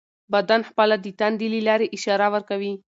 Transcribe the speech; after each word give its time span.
بدن 0.33 0.61
خپله 0.69 0.95
د 1.03 1.05
تندې 1.19 1.47
له 1.53 1.59
لارې 1.67 1.87
اشاره 1.97 2.27
ورکوي. 2.33 2.73